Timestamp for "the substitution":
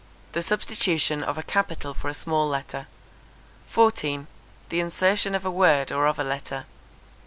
0.31-1.23